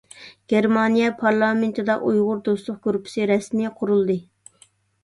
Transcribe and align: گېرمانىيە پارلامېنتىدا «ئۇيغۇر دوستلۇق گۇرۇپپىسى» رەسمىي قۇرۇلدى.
گېرمانىيە 0.53 1.09
پارلامېنتىدا 1.19 1.99
«ئۇيغۇر 2.09 2.43
دوستلۇق 2.49 2.81
گۇرۇپپىسى» 2.89 3.31
رەسمىي 3.35 3.73
قۇرۇلدى. 3.81 4.19